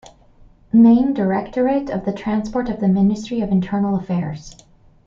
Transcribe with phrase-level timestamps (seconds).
[0.73, 4.55] Main Directorate of the Transport of the Ministry of Internal Affairs.